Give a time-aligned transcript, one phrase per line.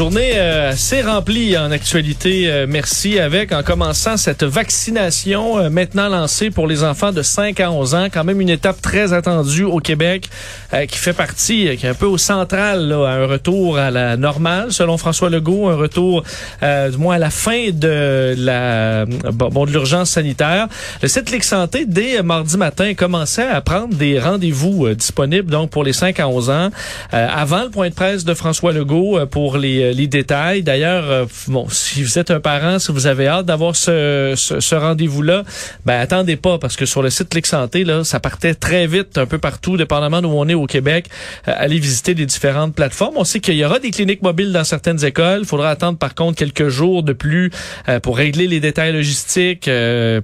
[0.00, 6.08] Journée euh, assez remplie en actualité, euh, merci, avec en commençant cette vaccination euh, maintenant
[6.08, 9.64] lancée pour les enfants de 5 à 11 ans, quand même une étape très attendue
[9.64, 10.30] au Québec
[10.72, 13.90] euh, qui fait partie, qui est un peu au central, là, à un retour à
[13.90, 16.22] la normale, selon François Legault, un retour
[16.62, 20.68] du moins à la fin de la bon, de l'urgence sanitaire.
[21.02, 25.84] Le site Ligue Santé, dès mardi matin, commençait à prendre des rendez-vous disponibles donc pour
[25.84, 26.70] les 5 à 11 ans,
[27.12, 30.62] avant le point de presse de François Legault pour les les détails.
[30.62, 35.44] D'ailleurs, euh, bon, si vous êtes un parent, si vous avez hâte d'avoir ce, rendez-vous-là,
[35.84, 39.18] ben attendez pas parce que sur le site Clic Santé, là, ça partait très vite
[39.18, 41.06] un peu partout, dépendamment d'où on est au Québec.
[41.48, 43.14] Euh, allez visiter les différentes plateformes.
[43.16, 45.40] On sait qu'il y aura des cliniques mobiles dans certaines écoles.
[45.42, 47.50] Il faudra attendre par contre quelques jours de plus
[47.88, 49.70] euh, pour régler les détails logistiques,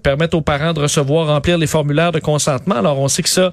[0.03, 2.77] permettre aux parents de recevoir, remplir les formulaires de consentement.
[2.77, 3.53] Alors on sait que ça,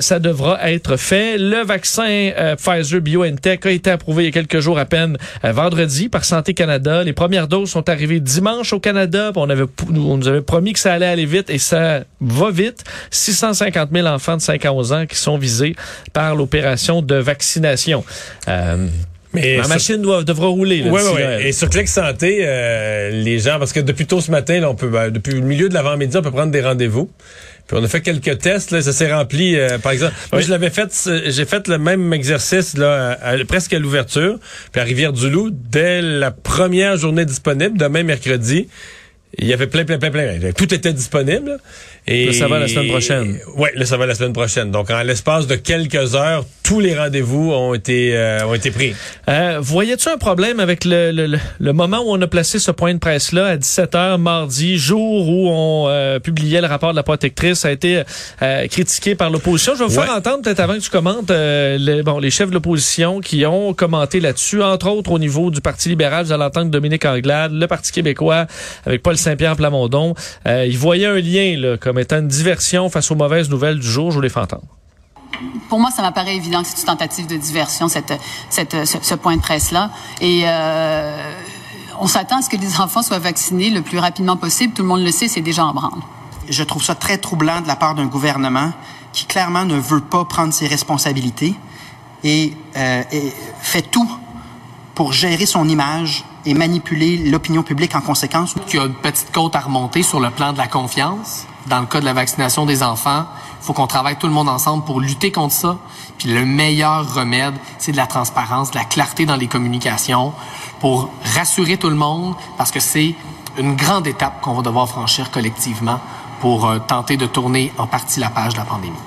[0.00, 1.38] ça devra être fait.
[1.38, 5.37] Le vaccin Pfizer BioNTech a été approuvé il y a quelques jours à peine euh,
[5.42, 7.02] vendredi par Santé Canada.
[7.04, 9.32] Les premières doses sont arrivées dimanche au Canada.
[9.36, 12.84] On, avait, on nous avait promis que ça allait aller vite et ça va vite.
[13.10, 15.74] 650 000 enfants de 5 à 11 ans qui sont visés
[16.12, 18.04] par l'opération de vaccination.
[18.48, 18.86] Euh,
[19.34, 20.82] mais Ma machine doit, devra rouler.
[20.88, 24.60] Oui, oui, Et sur Clic Santé, euh, les gens, parce que depuis tôt ce matin,
[24.60, 27.10] là, on peut, ben, depuis le milieu de l'avant-midi, on peut prendre des rendez-vous.
[27.68, 29.54] Puis on a fait quelques tests, là, ça s'est rempli.
[29.54, 30.90] Euh, par exemple, moi je l'avais fait,
[31.26, 34.38] j'ai fait le même exercice là, presque à l'ouverture.
[34.72, 38.68] Puis à Rivière-du-Loup, dès la première journée disponible, demain mercredi,
[39.36, 40.52] il y avait plein, plein, plein, plein.
[40.56, 41.58] Tout était disponible.
[42.10, 43.38] Et ça va la semaine prochaine.
[43.56, 44.70] Oui, là, ça va la semaine prochaine.
[44.70, 48.94] Donc, en l'espace de quelques heures, tous les rendez-vous ont été euh, ont été pris.
[49.28, 52.94] Euh, Voyais-tu un problème avec le, le, le, moment où on a placé ce point
[52.94, 57.60] de presse-là à 17h mardi, jour où on euh, publiait le rapport de la protectrice,
[57.60, 58.02] ça a été
[58.40, 59.74] euh, critiqué par l'opposition?
[59.74, 62.54] Je vais vous faire entendre peut-être avant que tu commentes les, bon, les chefs de
[62.54, 66.70] l'opposition qui ont commenté là-dessus, entre autres au niveau du Parti libéral, vous allez entendre
[66.70, 68.46] Dominique Anglade, le Parti québécois
[68.86, 70.14] avec Paul Saint-Pierre Plamondon.
[70.46, 74.10] ils voyaient un lien là, comme étant une diversion face aux mauvaises nouvelles du jour.
[74.10, 74.64] Je vous les fais entendre.
[75.68, 78.12] Pour moi, ça m'apparaît évident que c'est une tentative de diversion, cette,
[78.50, 79.90] cette, ce, point de presse-là.
[80.20, 81.32] Et euh,
[82.00, 84.72] on s'attend à ce que les enfants soient vaccinés le plus rapidement possible.
[84.72, 86.00] Tout le monde le sait, c'est déjà en branle.
[86.48, 88.72] Je trouve ça très troublant de la part d'un gouvernement
[89.12, 91.54] qui clairement ne veut pas prendre ses responsabilités
[92.24, 94.10] et, euh, et fait tout
[94.98, 98.56] pour gérer son image et manipuler l'opinion publique en conséquence.
[98.66, 101.46] Il y a une petite côte à remonter sur le plan de la confiance.
[101.68, 103.26] Dans le cas de la vaccination des enfants,
[103.60, 105.78] il faut qu'on travaille tout le monde ensemble pour lutter contre ça.
[106.18, 110.32] Puis le meilleur remède, c'est de la transparence, de la clarté dans les communications
[110.80, 113.14] pour rassurer tout le monde parce que c'est
[113.56, 116.00] une grande étape qu'on va devoir franchir collectivement
[116.40, 118.98] pour euh, tenter de tourner en partie la page de la pandémie.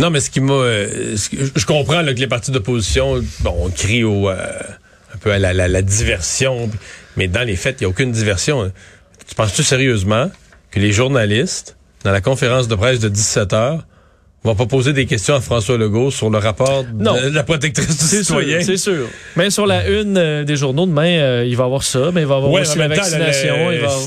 [0.00, 0.52] Non, mais ce qui m'a...
[0.52, 4.28] Euh, je comprends que les partis d'opposition, bon, on crie au...
[4.28, 4.50] Euh,
[5.14, 6.70] un peu à la, diversion.
[7.16, 8.72] Mais dans les faits, il n'y a aucune diversion.
[9.26, 10.30] Tu penses-tu sérieusement
[10.70, 13.86] que les journalistes, dans la conférence de presse de 17 heures,
[14.46, 17.98] on va pas poser des questions à François Legault sur le rapport de la protectrice
[17.98, 18.60] du citoyen.
[18.62, 19.08] C'est sûr.
[19.34, 22.20] Mais sur la une euh, des journaux demain, euh, il va y avoir ça, mais
[22.20, 23.54] il va avoir aussi la vaccination.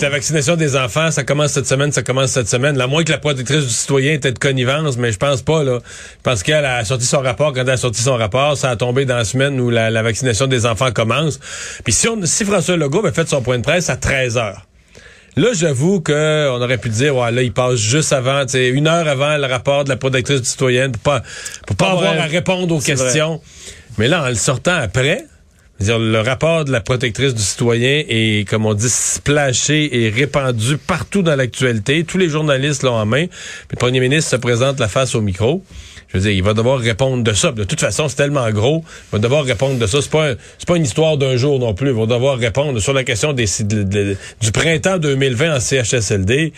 [0.02, 2.78] La vaccination des enfants, ça commence cette semaine, ça commence cette semaine.
[2.78, 5.80] La moins que la protectrice du citoyen était de connivence, mais je pense pas là.
[6.24, 7.52] Parce qu'elle a sorti son rapport.
[7.54, 10.48] Quand elle a sorti son rapport, ça a tombé dans la semaine où la, vaccination
[10.48, 11.40] des enfants commence.
[11.84, 14.69] Puis si, on, si François Legault avait fait son point de presse à 13 heures
[15.36, 19.38] Là, j'avoue qu'on aurait pu dire, ouais, là, il passe juste avant, une heure avant
[19.38, 21.24] le rapport de la protectrice du citoyen pour pas,
[21.68, 23.42] pour pas, avoir à répondre aux questions.
[23.98, 25.26] Mais là, en le sortant après,
[25.80, 30.78] dire, le rapport de la protectrice du citoyen est, comme on dit, splashé et répandu
[30.78, 32.04] partout dans l'actualité.
[32.04, 33.26] Tous les journalistes l'ont en main.
[33.70, 35.64] le premier ministre se présente la face au micro
[36.10, 37.52] je veux dire, il va devoir répondre de ça.
[37.52, 40.02] De toute façon, c'est tellement gros, il va devoir répondre de ça.
[40.02, 41.90] C'est pas, c'est pas une histoire d'un jour non plus.
[41.90, 43.46] Il va devoir répondre sur la question des,
[44.42, 46.54] du printemps 2020 en CHSLD.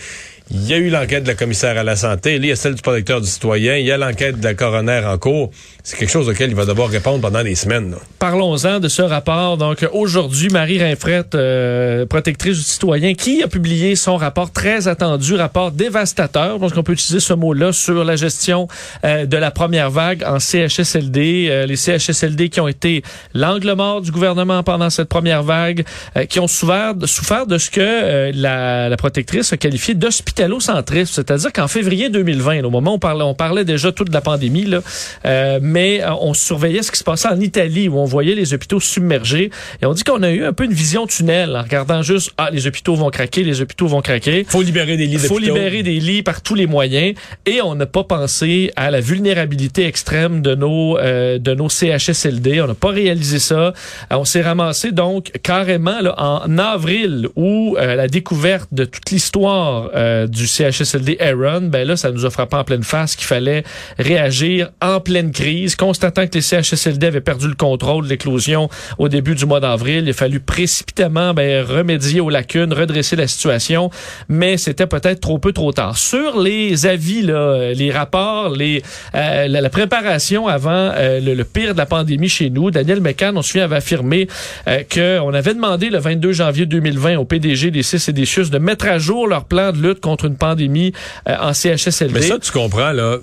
[0.54, 2.76] Il y a eu l'enquête de la commissaire à la santé, il y a celle
[2.76, 5.50] du protecteur du citoyen, il y a l'enquête de la coroner en cours.
[5.82, 7.96] C'est quelque chose auquel il va devoir répondre pendant des semaines.
[8.20, 9.56] Parlons-en de ce rapport.
[9.56, 15.36] Donc aujourd'hui, Marie Rinfrette, euh, protectrice du citoyen, qui a publié son rapport très attendu,
[15.36, 18.68] rapport dévastateur, parce qu'on peut utiliser ce mot-là sur la gestion
[19.06, 24.02] euh, de la première vague en CHSLD, euh, les CHSLD qui ont été l'angle mort
[24.02, 25.86] du gouvernement pendant cette première vague,
[26.28, 31.68] qui ont souffert, de ce que la, la protectrice a qualifié d'hospitalité hospitalo-centrisme, c'est-à-dire qu'en
[31.68, 34.82] février 2020, au moment où on parlait, on parlait déjà tout de la pandémie, là,
[35.26, 38.54] euh, mais euh, on surveillait ce qui se passait en Italie, où on voyait les
[38.54, 39.52] hôpitaux submergés,
[39.82, 42.50] et on dit qu'on a eu un peu une vision tunnel, en regardant juste, ah,
[42.52, 44.46] les hôpitaux vont craquer, les hôpitaux vont craquer.
[44.48, 47.16] Faut libérer des lits faut libérer des lits par tous les moyens,
[47.46, 52.62] et on n'a pas pensé à la vulnérabilité extrême de nos, euh, de nos CHSLD,
[52.62, 53.56] on n'a pas réalisé ça.
[53.56, 53.72] Euh,
[54.12, 59.90] on s'est ramassé donc carrément là, en avril où euh, la découverte de toute l'histoire
[59.96, 63.64] euh, du CHSLD Aaron, ben là, ça nous a frappé en pleine face qu'il fallait
[63.98, 69.10] réagir en pleine crise, constatant que les CHSLD avaient perdu le contrôle de l'éclosion au
[69.10, 70.04] début du mois d'avril.
[70.06, 73.90] Il a fallu précipitamment ben, remédier aux lacunes, redresser la situation,
[74.30, 75.98] mais c'était peut-être trop peu trop tard.
[75.98, 78.82] Sur les avis, là, les rapports, les,
[79.16, 83.42] euh, la, préparation avant euh, le, pire de la pandémie chez nous, Daniel McCann, on
[83.42, 84.28] se souvient, avait affirmé
[84.68, 88.50] euh, qu'on avait demandé le 22 janvier 2020 au PDG des CIS et des CHUS
[88.50, 90.94] de mettre à jour leur plan de lutte contre une pandémie
[91.28, 92.14] euh, en CHSLD.
[92.14, 93.18] Mais ça, tu comprends, là,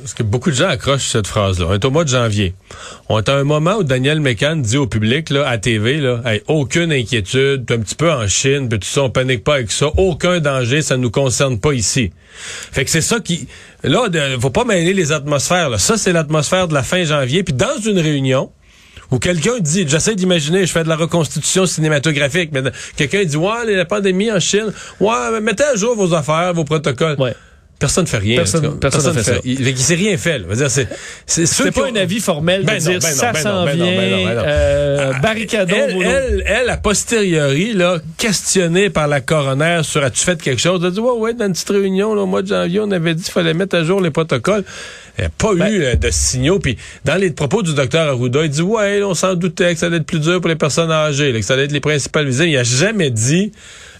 [0.00, 1.66] parce que beaucoup de gens accrochent cette phrase-là.
[1.68, 2.54] On est au mois de janvier.
[3.08, 6.20] On est à un moment où Daniel McCann dit au public, là, à TV, là,
[6.24, 9.70] Hey, aucune inquiétude, un petit peu en Chine, puis tout ça, on panique pas avec
[9.70, 12.12] ça, aucun danger, ça nous concerne pas ici.
[12.72, 13.48] Fait que c'est ça qui...
[13.82, 14.08] Là,
[14.40, 15.68] faut pas mêler les atmosphères.
[15.68, 15.78] Là.
[15.78, 17.42] Ça, c'est l'atmosphère de la fin janvier.
[17.42, 18.50] Puis dans une réunion,
[19.10, 22.62] où quelqu'un dit, j'essaie d'imaginer, je fais de la reconstitution cinématographique, mais
[22.96, 27.16] quelqu'un dit, ouais, la pandémie en Chine, ouais, mettez à jour vos affaires, vos protocoles.
[27.18, 27.34] Ouais.
[27.76, 28.36] Personne ne fait rien.
[28.36, 29.32] Personne- n'a fait ça.
[29.44, 30.40] Il, il s'est rien fait.
[31.26, 33.52] C'est, pas ont- un avis formel de Ben non, dire ben non, ça ben s'en
[33.52, 37.98] non, ben non, vient, ben ben euh, Ah, barricadons elle, elle, elle, a posteriori, là,
[38.16, 40.78] questionnée par la coroner sur as-tu fait quelque chose?
[40.82, 42.90] Elle a dit, ouais, ouais, dans une petite réunion, là, au mois de janvier, on
[42.90, 44.64] avait dit qu'il fallait mettre à jour les protocoles.
[45.18, 46.58] Il n'y a pas Ben- eu euh, de signaux.
[46.58, 49.86] Puis dans les propos du docteur Arruda, il dit, ouais, on s'en doutait que ça
[49.86, 52.26] allait être plus dur pour les personnes âgées, là, que ça allait être les principales
[52.26, 52.48] visées.
[52.48, 53.52] Il a jamais dit,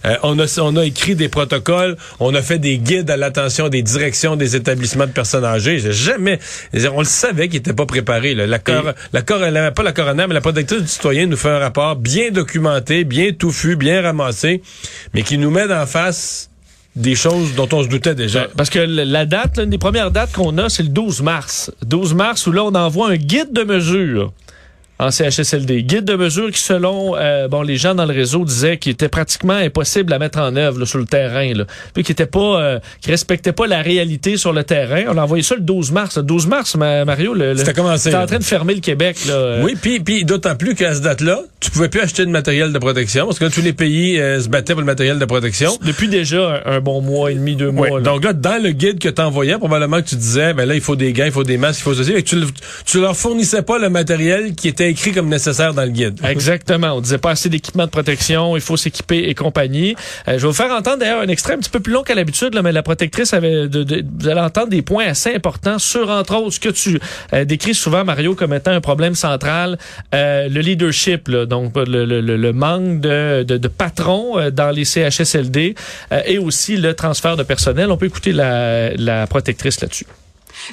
[0.05, 3.69] euh, on, a, on a écrit des protocoles, on a fait des guides à l'attention
[3.69, 5.79] des directions des établissements de personnes âgées.
[5.79, 6.39] J'ai Jamais.
[6.93, 8.35] On le savait qu'il était pas préparé.
[8.35, 8.45] Là.
[8.45, 11.49] La, cor, la, cor, la- pas la coroner, mais la protectrice du citoyen nous fait
[11.49, 14.61] un rapport bien documenté, bien touffu, bien ramassé,
[15.13, 16.49] mais qui nous met en face
[16.95, 18.47] des choses dont on se doutait déjà.
[18.55, 21.71] Parce que la date, l'une des premières dates qu'on a, c'est le 12 mars.
[21.85, 24.31] 12 mars, où là, on envoie un guide de mesures
[24.99, 25.83] en CHSLD.
[25.83, 29.09] Guide de mesures qui, selon euh, bon les gens dans le réseau, disaient qu'il était
[29.09, 31.53] pratiquement impossible à mettre en œuvre là, sur le terrain.
[31.53, 31.65] Là.
[31.93, 35.03] Puis qui était pas, euh, qui respectait pas la réalité sur le terrain.
[35.09, 36.17] On a envoyé ça le 12 mars.
[36.17, 39.17] Le 12 mars, ma- Mario, le, le- commencé, en train de fermer le Québec.
[39.27, 39.33] Là.
[39.33, 42.71] Euh, Oui, puis, puis d'autant plus qu'à ce date-là, tu pouvais plus acheter de matériel
[42.71, 45.25] de protection parce que là, tous les pays euh, se battaient pour le matériel de
[45.25, 45.71] protection.
[45.85, 47.89] Depuis déjà un, un bon mois et demi, deux mois.
[47.89, 47.99] Là.
[48.01, 50.81] Donc là, dans le guide que tu envoyais, probablement que tu disais, ben là, il
[50.81, 52.13] faut des gants, il faut des masques, il faut ceci.
[52.13, 52.37] Et tu,
[52.85, 56.19] tu leur fournissais pas le matériel qui était écrit comme nécessaire dans le guide.
[56.27, 56.93] Exactement.
[56.93, 59.95] On disait pas assez d'équipement de protection, il faut s'équiper et compagnie.
[60.27, 62.15] Euh, je vais vous faire entendre d'ailleurs un extrait un petit peu plus long qu'à
[62.15, 66.09] l'habitude, mais la protectrice avait, de, de- vous allez entendre des points assez importants sur,
[66.09, 66.99] entre autres, ce que tu
[67.33, 69.77] euh, décris souvent, Mario, comme étant un problème central,
[70.13, 74.51] euh, le leadership, là, donc le, le- le- le manque de, de, de patrons euh,
[74.51, 75.75] dans les CHSLD
[76.11, 77.91] euh, et aussi le transfert de personnel.
[77.91, 80.05] On peut écouter la, la protectrice là-dessus.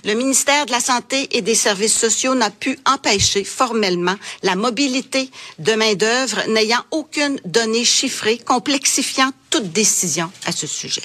[0.04, 5.30] Le ministère de la Santé et des Services sociaux n'a pu empêcher formellement la mobilité
[5.58, 11.02] de main-d'œuvre n'ayant aucune donnée chiffrée, complexifiant toute décision à ce sujet.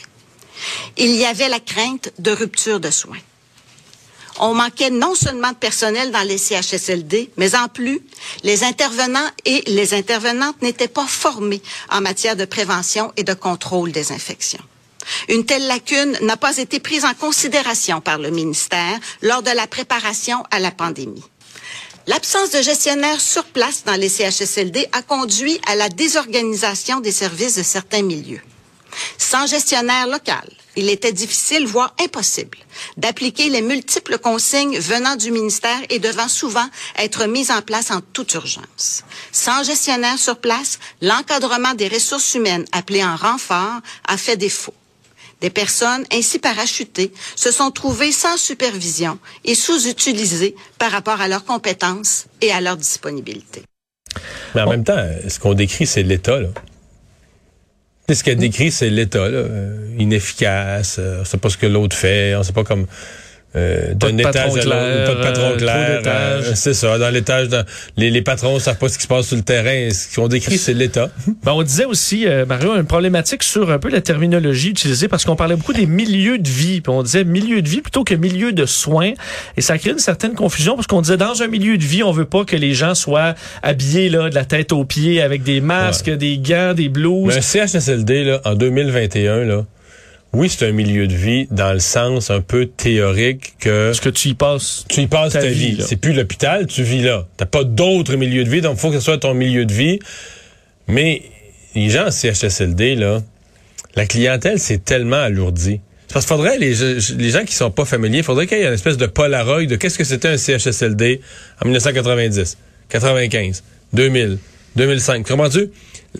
[0.97, 3.17] Il y avait la crainte de rupture de soins.
[4.39, 8.01] On manquait non seulement de personnel dans les CHSLD, mais en plus,
[8.43, 13.91] les intervenants et les intervenantes n'étaient pas formés en matière de prévention et de contrôle
[13.91, 14.63] des infections.
[15.29, 19.67] Une telle lacune n'a pas été prise en considération par le ministère lors de la
[19.67, 21.23] préparation à la pandémie.
[22.07, 27.55] L'absence de gestionnaires sur place dans les CHSLD a conduit à la désorganisation des services
[27.55, 28.41] de certains milieux.
[29.17, 32.57] Sans gestionnaire local, il était difficile, voire impossible,
[32.95, 36.65] d'appliquer les multiples consignes venant du ministère et devant souvent
[36.97, 39.03] être mises en place en toute urgence.
[39.31, 44.73] Sans gestionnaire sur place, l'encadrement des ressources humaines appelées en renfort a fait défaut.
[45.41, 51.45] Des personnes ainsi parachutées se sont trouvées sans supervision et sous-utilisées par rapport à leurs
[51.45, 53.63] compétences et à leur disponibilité.
[54.55, 56.49] Mais en même temps, ce qu'on décrit, c'est l'État, là.
[58.09, 59.37] Ce qu'elle décrit, c'est l'État, là.
[59.37, 62.87] euh, inefficace, euh, on sait pas ce que l'autre fait, on sait pas comme...
[63.57, 66.01] Euh, d'un étage à l'autre, pas de patron euh, clair.
[66.05, 67.65] euh, c'est ça, dans l'étage, dans-
[67.97, 69.89] les, les patrons savent pas ce qui se passe sur le terrain.
[69.91, 71.09] Ce qu'on décrit, c'est l'État.
[71.43, 75.23] Ben, on disait aussi, euh, Mario, une problématique sur un peu la terminologie utilisée parce
[75.25, 76.81] qu'on parlait beaucoup des milieux de vie.
[76.81, 79.13] Puis on disait milieu de vie plutôt que milieu de soins.
[79.55, 82.11] Et ça crée une certaine confusion parce qu'on disait dans un milieu de vie, on
[82.11, 83.33] veut pas que les gens soient
[83.63, 87.33] habillés là, de la tête aux pieds avec des masques, des gants, des blouses.
[87.33, 89.65] Mais un CHSLD, là, en 2021, là,
[90.33, 94.09] oui, c'est un milieu de vie dans le sens un peu théorique que Parce que
[94.09, 94.85] tu y passes.
[94.89, 95.77] tu y passes ta, Ta vie.
[95.81, 97.25] C'est plus l'hôpital, tu vis là.
[97.37, 99.73] T'as pas d'autre milieu de vie, donc il faut que ce soit ton milieu de
[99.73, 99.99] vie.
[100.87, 101.23] Mais
[101.75, 103.21] les gens en CHSLD, là,
[103.95, 105.79] la clientèle, c'est tellement alourdi.
[106.07, 106.73] C'est Parce qu'il faudrait, les,
[107.17, 109.65] les gens qui sont pas familiers, il faudrait qu'il y ait une espèce de polaroid
[109.65, 111.21] de qu'est-ce que c'était un CHSLD
[111.61, 112.57] en 1990,
[112.89, 114.37] 95, 2000,
[114.75, 115.27] 2005.
[115.27, 115.69] Comprends-tu?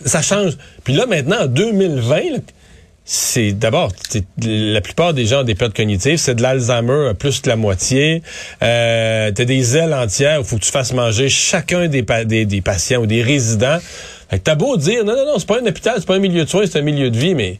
[0.04, 0.58] Ça change.
[0.84, 2.38] Puis là, maintenant, en 2020, là,
[3.10, 3.90] c'est d'abord,
[4.44, 8.22] la plupart des gens ont des pertes cognitives, c'est de l'Alzheimer, plus que la moitié.
[8.62, 12.44] Euh, T'as des ailes entières, il faut que tu fasses manger chacun des, pa- des,
[12.44, 13.78] des patients ou des résidents.
[14.28, 16.18] Fait que t'as beau dire, non, non, non, c'est pas un hôpital, c'est pas un
[16.18, 17.58] milieu de soins, c'est un milieu de vie, mais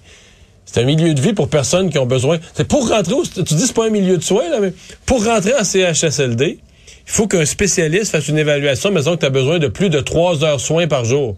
[0.67, 2.37] c'est un milieu de vie pour personnes qui ont besoin.
[2.52, 4.75] C'est pour rentrer, au, tu dis c'est pas un milieu de soins, là, mais
[5.07, 9.31] pour rentrer en CHSLD, il faut qu'un spécialiste fasse une évaluation, mais que tu as
[9.31, 11.37] besoin de plus de trois heures soins par jour.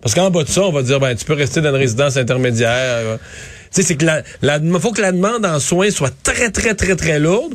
[0.00, 2.16] Parce qu'en bas de ça, on va dire, ben, tu peux rester dans une résidence
[2.16, 3.18] intermédiaire.
[3.18, 3.26] Tu
[3.70, 6.96] sais, c'est que la, la, faut que la demande en soins soit très, très, très,
[6.96, 7.54] très lourde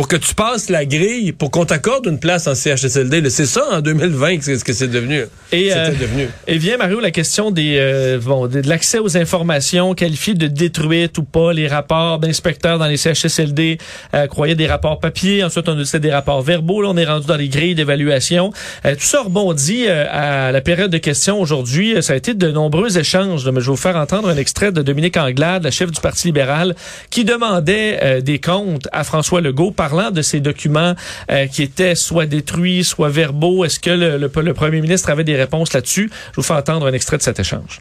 [0.00, 3.28] pour que tu passes la grille, pour qu'on t'accorde une place en CHSLD.
[3.28, 5.24] C'est ça, en 2020, que c'est ce que c'est devenu.
[5.52, 6.26] Et, euh, devenu.
[6.46, 10.46] Et vient, Mario, la question des euh, bon, de, de l'accès aux informations qualifiées de
[10.46, 13.76] détruites ou pas, les rapports d'inspecteurs dans les CHSLD,
[14.14, 17.26] euh, croyaient des rapports papier, ensuite on a des rapports verbaux, là on est rendu
[17.26, 18.54] dans les grilles d'évaluation.
[18.86, 21.94] Euh, tout ça rebondit euh, à la période de questions aujourd'hui.
[21.94, 24.80] Euh, Ça a été de nombreux échanges, je vais vous faire entendre un extrait de
[24.80, 26.74] Dominique Anglade, la chef du Parti libéral,
[27.10, 30.94] qui demandait euh, des comptes à François Legault parlant de ces documents
[31.30, 33.64] euh, qui étaient soit détruits, soit verbaux.
[33.64, 36.10] Est-ce que le, le, le premier ministre avait des réponses là-dessus?
[36.32, 37.80] Je vous fais entendre un extrait de cet échange.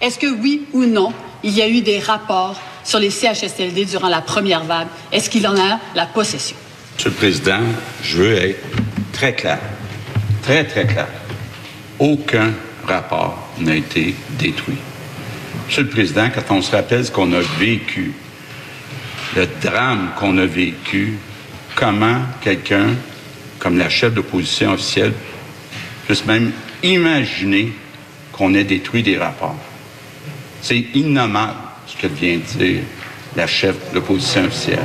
[0.00, 1.12] Est-ce que oui ou non,
[1.42, 4.88] il y a eu des rapports sur les CHSLD durant la première vague?
[5.12, 6.56] Est-ce qu'il en a la possession?
[6.96, 7.60] Monsieur le Président,
[8.02, 8.60] je veux être
[9.12, 9.58] très clair,
[10.42, 11.08] très, très clair.
[11.98, 12.50] Aucun
[12.86, 14.78] rapport n'a été détruit.
[15.66, 18.12] Monsieur le Président, quand on se rappelle ce qu'on a vécu,
[19.36, 21.18] le drame qu'on a vécu,
[21.74, 22.90] comment quelqu'un,
[23.58, 25.12] comme la chef d'opposition officielle,
[26.06, 27.72] puisse même imaginer
[28.32, 29.58] qu'on ait détruit des rapports.
[30.60, 32.82] C'est innommable ce que vient de dire
[33.36, 34.78] la chef de l'opposition officielle.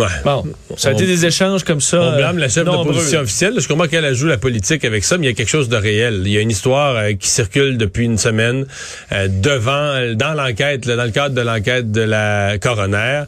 [0.00, 0.06] Ouais.
[0.24, 0.44] Bon,
[0.76, 2.00] ça a On- été des échanges comme ça.
[2.00, 3.54] On blâme la chef euh, d'opposition officielle.
[3.58, 5.76] Je comprends qu'elle joue la politique avec ça, mais il y a quelque chose de
[5.76, 6.22] réel.
[6.24, 8.66] Il y a une histoire euh, qui circule depuis une semaine
[9.12, 13.24] euh, devant, dans l'enquête, dans le cadre de l'enquête de la coroner,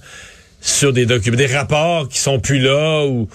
[0.61, 3.29] sur des documents, des rapports qui sont plus là ou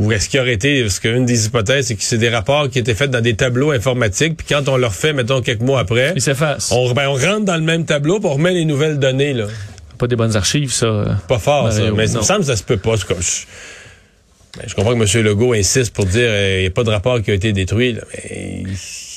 [0.00, 2.78] ou est-ce qu'il aurait été, parce qu'une des hypothèses, c'est que c'est des rapports qui
[2.78, 6.12] étaient faits dans des tableaux informatiques, puis quand on leur fait, mettons, quelques mois après,
[6.14, 6.70] Ils s'effacent.
[6.70, 9.46] on, ben, on rentre dans le même tableau, puis on remet les nouvelles données, là.
[9.98, 10.86] Pas des bonnes archives, ça.
[10.86, 11.06] euh.
[11.28, 11.80] Pas fort, ça.
[11.92, 12.20] Mais il non.
[12.20, 12.94] me semble que ça se peut pas.
[13.06, 13.46] Comme- Je,
[14.56, 15.24] ben, je comprends que M.
[15.24, 17.92] Legault insiste pour dire qu'il n'y a pas de rapport qui a été détruit.
[17.94, 18.62] là, mais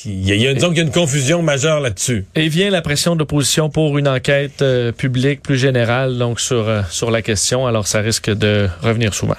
[0.06, 2.26] il y a, il y a- disons qu'il y a une confusion majeure là-dessus.
[2.36, 6.68] Et vient la pression de l'opposition pour une enquête euh, publique plus générale donc sur
[6.68, 7.68] euh, sur la question.
[7.68, 9.36] Alors ça risque de revenir souvent.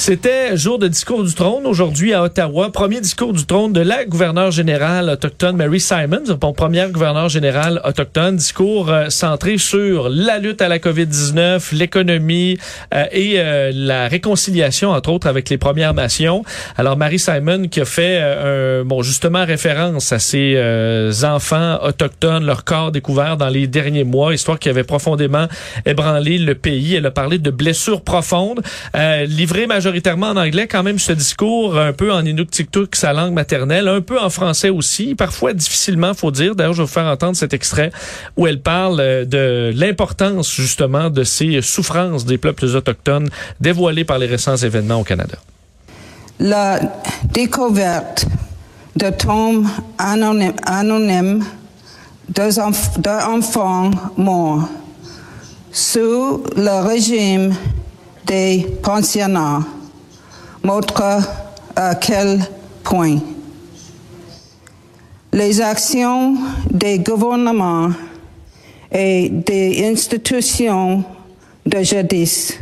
[0.00, 2.72] C'était jour de discours du trône aujourd'hui à Ottawa.
[2.72, 7.82] Premier discours du trône de la gouverneure générale autochtone Mary Simons, bon, première gouverneure générale
[7.84, 8.36] autochtone.
[8.36, 12.56] Discours euh, centré sur la lutte à la COVID-19, l'économie
[12.94, 16.44] euh, et euh, la réconciliation, entre autres, avec les Premières Nations.
[16.78, 22.46] Alors Mary Simon qui a fait euh, bon justement référence à ces euh, enfants autochtones,
[22.46, 25.46] leur corps découvert dans les derniers mois, histoire qui avait profondément
[25.84, 26.94] ébranlé le pays.
[26.94, 28.62] Elle a parlé de blessures profondes,
[28.96, 33.32] euh, livré majoritairement en anglais, quand même ce discours un peu en inuktitut, sa langue
[33.32, 36.54] maternelle, un peu en français aussi, parfois difficilement, faut dire.
[36.54, 37.90] D'ailleurs, je vais vous faire entendre cet extrait
[38.36, 43.30] où elle parle euh, de l'importance justement de ces souffrances des peuples autochtones
[43.60, 45.38] dévoilées par les récents événements au Canada.
[46.38, 46.78] La
[47.32, 48.26] découverte
[48.94, 49.66] de tombes
[49.98, 51.44] anonymes, anonymes
[52.28, 54.68] d'enfants morts
[55.72, 57.54] sous le régime
[58.26, 59.64] des pensionnats
[60.62, 61.02] montre
[61.76, 62.40] à quel
[62.82, 63.18] point?
[65.32, 66.36] Les actions
[66.70, 67.90] des gouvernements
[68.90, 71.04] et des institutions
[71.64, 72.58] de jadis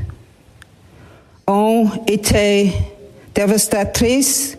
[1.47, 2.73] ont été
[3.35, 4.59] dévastatrices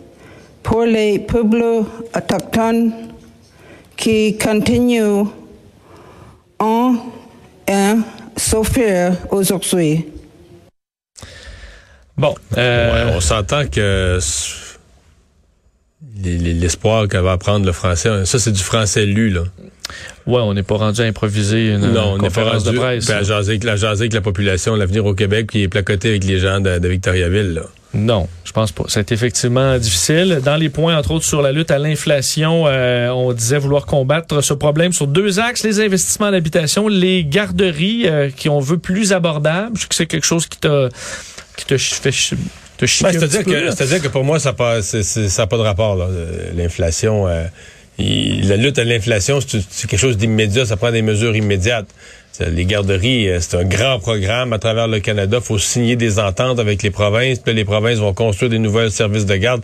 [0.62, 1.84] pour les peuples
[2.16, 2.92] autochtones
[3.96, 5.24] qui continuent
[6.58, 6.94] en
[7.68, 7.94] à
[8.36, 10.06] souffrir aujourd'hui.
[12.20, 14.18] Bon, euh, Ouais, on s'entend que
[16.22, 19.40] l'espoir qu'elle va apprendre le français, ça c'est du français lu, là.
[20.26, 22.80] ouais, on n'est pas rendu à improviser une non, on n'est pas conférence rendu de
[22.80, 23.04] presse.
[23.06, 26.10] puis à jaser avec, la, jaser avec la population, l'avenir au Québec, qui est placoté
[26.10, 27.62] avec les gens de, de Victoriaville, là.
[27.92, 28.84] Non, je pense pas.
[28.86, 30.40] C'est effectivement difficile.
[30.44, 34.42] Dans les points, entre autres, sur la lutte à l'inflation, euh, on disait vouloir combattre
[34.44, 38.78] ce problème sur deux axes, les investissements en habitation, les garderies euh, qui on veut
[38.78, 39.76] plus abordables.
[39.76, 40.88] Je sais que c'est quelque chose qui t'a
[41.60, 42.36] qui te fait
[42.76, 46.08] te Ben, C'est-à-dire que, pour moi, ça n'a pas, pas de rapport.
[46.54, 47.44] L'inflation, euh,
[47.98, 50.64] la lutte à l'inflation, c'est quelque chose d'immédiat.
[50.64, 51.88] Ça prend des mesures immédiates.
[52.38, 55.38] Les garderies, euh, c'est un grand programme à travers le Canada.
[55.42, 57.38] Il faut signer des ententes avec les provinces.
[57.38, 59.62] Puis les provinces vont construire des nouveaux services de garde.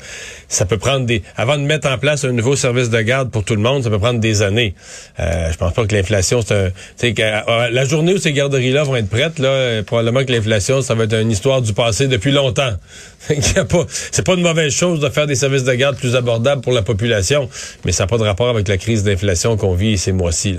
[0.49, 1.23] Ça peut prendre des...
[1.39, 3.89] Avant de mettre en place un nouveau service de garde pour tout le monde, ça
[3.89, 4.75] peut prendre des années.
[5.21, 6.73] Euh, je pense pas que l'inflation, c'est
[7.09, 7.13] un...
[7.13, 10.83] Qu'à- à- la journée où ces garderies-là vont être prêtes, là, euh, probablement que l'inflation,
[10.83, 12.73] ça va être une histoire du passé depuis longtemps.
[13.29, 16.75] Pas- c'est pas une mauvaise chose de faire des services de garde plus abordables pour
[16.75, 17.49] la population,
[17.87, 20.59] mais ça n'a pas de rapport avec la crise d'inflation qu'on vit ces mois-ci.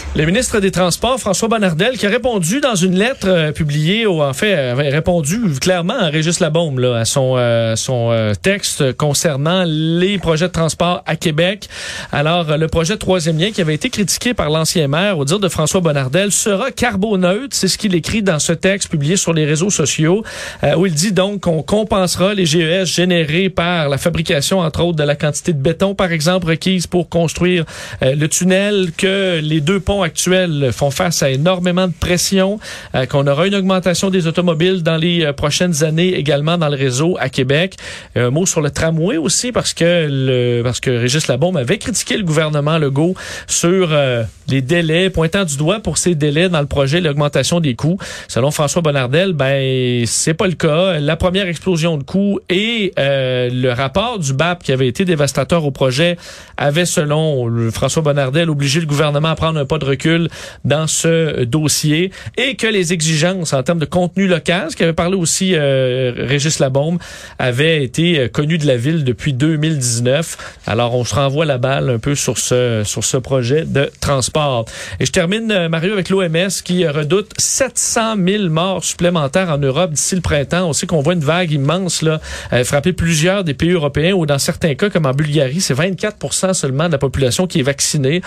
[0.13, 4.21] Le ministre des Transports, François Bonnardel, qui a répondu dans une lettre euh, publiée, au,
[4.21, 8.91] en fait, avait répondu clairement à Régis Labaume, là, à son, euh, son euh, texte
[8.97, 11.69] concernant les projets de transport à Québec.
[12.11, 15.39] Alors, euh, le projet troisième lien qui avait été critiqué par l'ancien maire, au dire
[15.39, 17.55] de François Bonnardel, sera carboneutre.
[17.55, 20.25] C'est ce qu'il écrit dans ce texte publié sur les réseaux sociaux,
[20.65, 24.97] euh, où il dit donc qu'on compensera les GES générés par la fabrication, entre autres,
[24.97, 27.63] de la quantité de béton, par exemple, requise pour construire
[28.03, 32.59] euh, le tunnel, que les deux ponts actuels font face à énormément de pression,
[32.95, 36.75] euh, qu'on aura une augmentation des automobiles dans les euh, prochaines années également dans le
[36.75, 37.75] réseau à Québec.
[38.15, 42.17] Un mot sur le tramway aussi parce que le parce que Régis Labaume avait critiqué
[42.17, 43.15] le gouvernement Legault
[43.47, 47.75] sur euh, les délais, pointant du doigt pour ces délais dans le projet, l'augmentation des
[47.75, 47.97] coûts.
[48.27, 50.99] Selon François Bonnardel, ben c'est pas le cas.
[50.99, 55.71] La première explosion de coûts et le rapport du BAP qui avait été dévastateur au
[55.71, 56.17] projet
[56.57, 60.29] avait, selon François Bonnardel, obligé le gouvernement à prendre un pas de recul
[60.65, 65.15] dans ce dossier et que les exigences en termes de contenu local, ce qu'avait parlé
[65.15, 66.97] aussi euh, Régis Labaume,
[67.39, 70.59] avaient été euh, connues de la ville depuis 2019.
[70.67, 74.65] Alors on se renvoie la balle un peu sur ce sur ce projet de transport.
[74.99, 79.91] Et je termine euh, Mario avec l'OMS qui redoute 700 000 morts supplémentaires en Europe
[79.91, 80.67] d'ici le printemps.
[80.69, 82.19] On sait qu'on voit une vague immense là
[82.53, 86.53] euh, frapper plusieurs des pays européens ou dans certains cas comme en Bulgarie, c'est 24
[86.53, 88.21] seulement de la population qui est vaccinée.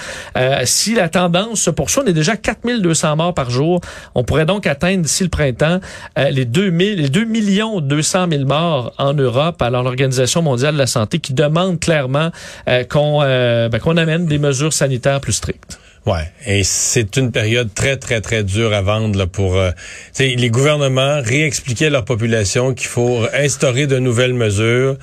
[0.64, 3.81] Si la tendance se poursuit, on est déjà 4200 morts par jour.
[4.14, 5.81] On pourrait donc atteindre d'ici le printemps
[6.19, 9.61] euh, les 2000, les 2 millions 200 000 morts en Europe.
[9.62, 12.31] Alors l'Organisation mondiale de la santé qui demande clairement
[12.69, 15.79] euh, qu'on euh, ben, qu'on amène des mesures sanitaires plus strictes.
[16.07, 19.71] Ouais, et c'est une période très très très dure à vendre là, pour euh,
[20.19, 24.97] les gouvernements réexpliquer à leur population qu'il faut instaurer de nouvelles mesures.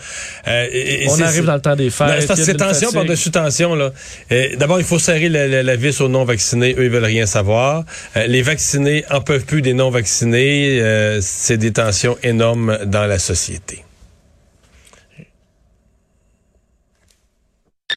[0.48, 2.08] Euh, et- On arrive dans le temps des fêtes.
[2.08, 3.74] Non, c'est tension par-dessus tension.
[3.76, 3.92] là.
[4.32, 6.76] Euh, D'abord, il faut serrer la, la- la vis aux non-vaccinés.
[6.78, 7.84] Eux, ils veulent rien savoir.
[8.16, 10.80] Euh, les vaccinés en peuvent plus des non-vaccinés.
[10.82, 13.84] Euh, c'est des tensions énormes dans la société.